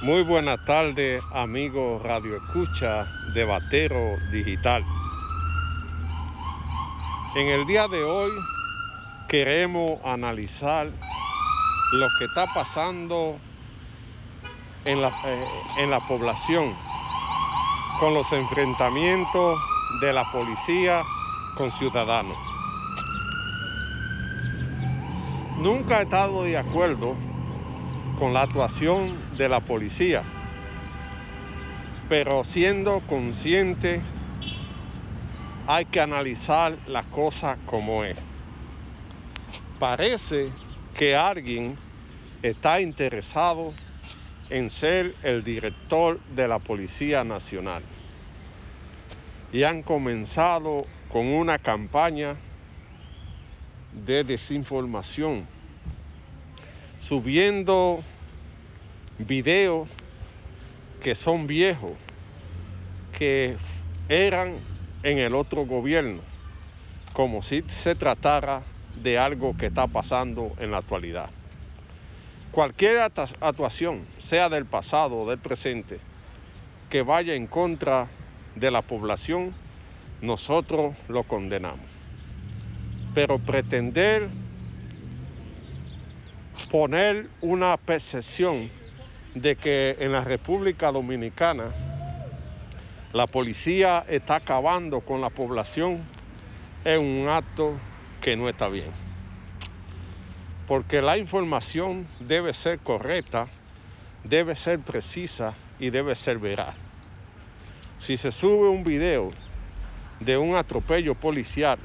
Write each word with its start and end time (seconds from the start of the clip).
Muy 0.00 0.22
buenas 0.22 0.64
tardes, 0.64 1.24
amigos 1.34 2.00
Radio 2.04 2.36
Escucha 2.36 3.04
de 3.34 3.44
Batero 3.44 4.16
Digital. 4.30 4.84
En 7.34 7.48
el 7.48 7.66
día 7.66 7.88
de 7.88 8.04
hoy 8.04 8.30
queremos 9.28 9.90
analizar 10.04 10.86
lo 10.86 12.06
que 12.16 12.26
está 12.26 12.46
pasando 12.54 13.38
en 14.84 15.02
la, 15.02 15.08
eh, 15.24 15.44
en 15.78 15.90
la 15.90 15.98
población 16.06 16.76
con 17.98 18.14
los 18.14 18.30
enfrentamientos 18.30 19.58
de 20.00 20.12
la 20.12 20.30
policía 20.30 21.02
con 21.56 21.72
ciudadanos. 21.72 22.38
Nunca 25.58 25.98
he 25.98 26.02
estado 26.04 26.44
de 26.44 26.56
acuerdo 26.56 27.16
con 28.18 28.32
la 28.32 28.42
actuación 28.42 29.16
de 29.36 29.48
la 29.48 29.60
policía, 29.60 30.24
pero 32.08 32.42
siendo 32.42 33.00
consciente 33.00 34.00
hay 35.68 35.84
que 35.84 36.00
analizar 36.00 36.76
las 36.88 37.06
cosas 37.06 37.58
como 37.66 38.02
es. 38.02 38.18
Parece 39.78 40.50
que 40.96 41.14
alguien 41.14 41.76
está 42.42 42.80
interesado 42.80 43.72
en 44.50 44.70
ser 44.70 45.14
el 45.22 45.44
director 45.44 46.18
de 46.34 46.48
la 46.48 46.58
Policía 46.58 47.22
Nacional 47.22 47.82
y 49.52 49.62
han 49.62 49.82
comenzado 49.82 50.86
con 51.08 51.28
una 51.28 51.58
campaña 51.58 52.34
de 53.92 54.24
desinformación 54.24 55.46
subiendo 56.98 58.00
videos 59.18 59.88
que 61.02 61.14
son 61.14 61.46
viejos, 61.46 61.92
que 63.16 63.56
eran 64.08 64.54
en 65.02 65.18
el 65.18 65.34
otro 65.34 65.64
gobierno, 65.64 66.20
como 67.12 67.42
si 67.42 67.62
se 67.62 67.94
tratara 67.94 68.62
de 69.02 69.18
algo 69.18 69.56
que 69.56 69.66
está 69.66 69.86
pasando 69.86 70.52
en 70.58 70.70
la 70.70 70.78
actualidad. 70.78 71.30
Cualquier 72.50 72.98
actuación, 72.98 74.06
sea 74.18 74.48
del 74.48 74.64
pasado 74.64 75.18
o 75.18 75.28
del 75.30 75.38
presente, 75.38 76.00
que 76.90 77.02
vaya 77.02 77.34
en 77.34 77.46
contra 77.46 78.08
de 78.56 78.70
la 78.70 78.82
población, 78.82 79.54
nosotros 80.22 80.96
lo 81.08 81.22
condenamos. 81.24 81.86
Pero 83.14 83.38
pretender 83.38 84.28
poner 86.70 87.28
una 87.40 87.76
percepción 87.76 88.70
de 89.34 89.56
que 89.56 89.96
en 90.00 90.12
la 90.12 90.22
República 90.22 90.92
Dominicana 90.92 91.70
la 93.12 93.26
policía 93.26 94.04
está 94.08 94.36
acabando 94.36 95.00
con 95.00 95.20
la 95.20 95.30
población 95.30 96.04
es 96.84 97.02
un 97.02 97.26
acto 97.28 97.74
que 98.20 98.36
no 98.36 98.48
está 98.48 98.68
bien. 98.68 98.90
Porque 100.66 101.00
la 101.00 101.16
información 101.16 102.06
debe 102.20 102.52
ser 102.52 102.78
correcta, 102.80 103.48
debe 104.24 104.54
ser 104.54 104.80
precisa 104.80 105.54
y 105.78 105.90
debe 105.90 106.14
ser 106.14 106.38
veraz. 106.38 106.74
Si 107.98 108.16
se 108.16 108.30
sube 108.30 108.68
un 108.68 108.84
video 108.84 109.30
de 110.20 110.36
un 110.36 110.56
atropello 110.56 111.14
policial, 111.14 111.78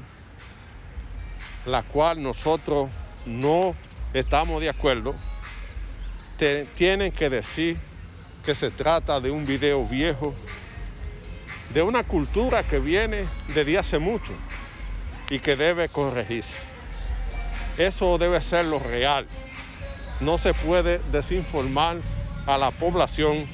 la 1.64 1.82
cual 1.82 2.22
nosotros 2.22 2.90
no 3.24 3.74
estamos 4.14 4.60
de 4.60 4.68
acuerdo, 4.68 5.14
tienen 6.76 7.12
que 7.12 7.28
decir 7.28 7.76
que 8.44 8.54
se 8.54 8.70
trata 8.70 9.20
de 9.20 9.30
un 9.30 9.44
video 9.44 9.84
viejo, 9.84 10.34
de 11.72 11.82
una 11.82 12.04
cultura 12.04 12.62
que 12.62 12.78
viene 12.78 13.26
desde 13.54 13.76
hace 13.76 13.98
mucho 13.98 14.32
y 15.28 15.40
que 15.40 15.56
debe 15.56 15.88
corregirse. 15.88 16.54
Eso 17.76 18.16
debe 18.16 18.40
ser 18.40 18.66
lo 18.66 18.78
real. 18.78 19.26
No 20.20 20.38
se 20.38 20.54
puede 20.54 21.00
desinformar 21.10 21.96
a 22.46 22.56
la 22.56 22.70
población 22.70 23.46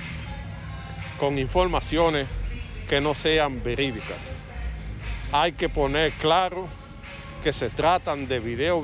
con 1.18 1.38
informaciones 1.38 2.26
que 2.88 3.00
no 3.00 3.14
sean 3.14 3.62
verídicas. 3.62 4.18
Hay 5.32 5.52
que 5.52 5.68
poner 5.68 6.12
claro 6.12 6.66
que 7.42 7.52
se 7.52 7.70
tratan 7.70 8.26
de 8.28 8.40
videos 8.40 8.82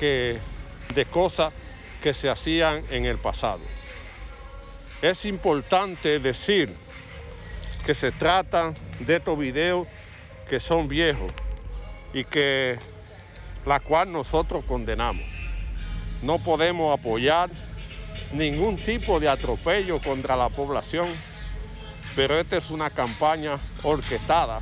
de 0.00 1.06
cosas 1.10 1.52
que 2.02 2.14
se 2.14 2.28
hacían 2.28 2.84
en 2.90 3.06
el 3.06 3.18
pasado. 3.18 3.60
Es 5.02 5.24
importante 5.24 6.18
decir 6.18 6.74
que 7.86 7.94
se 7.94 8.10
trata 8.10 8.74
de 8.98 9.16
estos 9.16 9.38
videos 9.38 9.86
que 10.48 10.60
son 10.60 10.88
viejos 10.88 11.32
y 12.12 12.24
que 12.24 12.78
la 13.64 13.80
cual 13.80 14.12
nosotros 14.12 14.64
condenamos. 14.64 15.24
No 16.22 16.38
podemos 16.38 16.98
apoyar 16.98 17.50
ningún 18.32 18.76
tipo 18.76 19.20
de 19.20 19.28
atropello 19.28 19.98
contra 20.00 20.36
la 20.36 20.48
población, 20.48 21.14
pero 22.16 22.38
esta 22.38 22.56
es 22.56 22.70
una 22.70 22.90
campaña 22.90 23.58
orquestada 23.82 24.60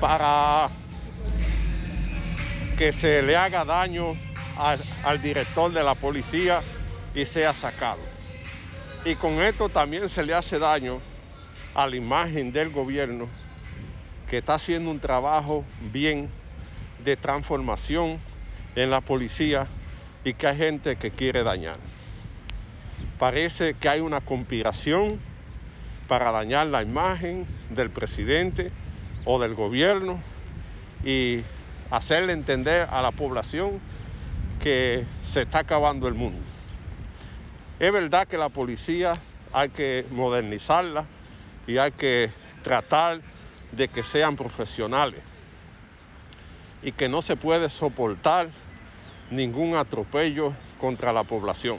para 0.00 0.70
que 2.76 2.92
se 2.92 3.22
le 3.22 3.36
haga 3.36 3.64
daño 3.64 4.14
al, 4.56 5.22
director 5.22 5.72
de 5.72 5.82
la 5.82 5.94
policía 5.94 6.62
y 7.14 7.24
sea 7.24 7.54
sacado. 7.54 8.00
Y 9.04 9.14
con 9.14 9.40
esto 9.40 9.68
también 9.68 10.08
se 10.08 10.22
le 10.22 10.34
hace 10.34 10.58
daño 10.58 11.00
a 11.74 11.86
la 11.86 11.96
imagen 11.96 12.52
del 12.52 12.70
gobierno 12.70 13.28
que 14.28 14.38
está 14.38 14.54
haciendo 14.54 14.90
un 14.90 15.00
trabajo 15.00 15.64
bien 15.92 16.28
de 17.04 17.16
transformación 17.16 18.18
en 18.76 18.90
la 18.90 19.00
policía 19.00 19.66
y 20.24 20.34
que 20.34 20.46
hay 20.46 20.56
gente 20.56 20.96
que 20.96 21.10
quiere 21.10 21.42
dañar. 21.42 21.78
Parece 23.18 23.74
que 23.74 23.88
hay 23.88 24.00
una 24.00 24.20
conspiración 24.20 25.18
para 26.06 26.30
dañar 26.30 26.66
la 26.66 26.82
imagen 26.82 27.46
del 27.70 27.90
presidente 27.90 28.68
o 29.24 29.40
del 29.40 29.54
gobierno 29.54 30.20
y 31.04 31.42
hacerle 31.90 32.32
entender 32.32 32.88
a 32.90 33.02
la 33.02 33.10
población 33.10 33.80
que 34.60 35.06
se 35.24 35.42
está 35.42 35.60
acabando 35.60 36.06
el 36.06 36.14
mundo. 36.14 36.40
Es 37.78 37.92
verdad 37.92 38.28
que 38.28 38.36
la 38.36 38.50
policía 38.50 39.14
hay 39.52 39.70
que 39.70 40.06
modernizarla 40.10 41.06
y 41.66 41.78
hay 41.78 41.92
que 41.92 42.30
tratar 42.62 43.20
de 43.72 43.88
que 43.88 44.02
sean 44.02 44.36
profesionales 44.36 45.20
y 46.82 46.92
que 46.92 47.08
no 47.08 47.22
se 47.22 47.36
puede 47.36 47.70
soportar 47.70 48.48
ningún 49.30 49.76
atropello 49.76 50.52
contra 50.78 51.12
la 51.12 51.24
población. 51.24 51.78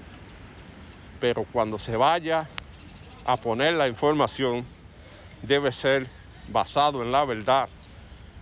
Pero 1.19 1.45
cuando 1.51 1.77
se 1.77 1.95
vaya 1.95 2.47
a 3.25 3.37
poner 3.37 3.73
la 3.75 3.87
información, 3.87 4.65
debe 5.43 5.71
ser 5.71 6.07
basado 6.47 7.03
en 7.03 7.11
la 7.11 7.23
verdad 7.25 7.69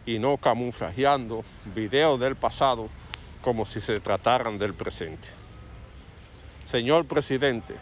y 0.05 0.17
no 0.17 0.37
camuflajeando 0.37 1.43
videos 1.75 2.19
del 2.19 2.35
pasado 2.35 2.89
como 3.41 3.65
si 3.65 3.81
se 3.81 3.99
trataran 3.99 4.57
del 4.57 4.73
presente. 4.73 5.29
Señor 6.65 7.05
presidente, 7.05 7.75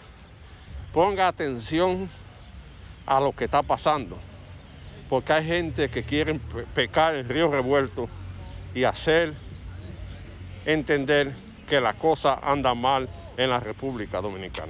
ponga 0.93 1.27
atención 1.27 2.09
a 3.05 3.19
lo 3.19 3.31
que 3.33 3.45
está 3.45 3.61
pasando, 3.63 4.17
porque 5.09 5.33
hay 5.33 5.45
gente 5.45 5.89
que 5.89 6.03
quiere 6.03 6.39
pecar 6.73 7.15
el 7.15 7.27
río 7.27 7.49
revuelto 7.51 8.09
y 8.73 8.83
hacer 8.83 9.33
entender 10.65 11.33
que 11.69 11.79
la 11.79 11.93
cosa 11.93 12.39
anda 12.41 12.73
mal 12.73 13.07
en 13.37 13.49
la 13.49 13.59
República 13.59 14.21
Dominicana. 14.21 14.65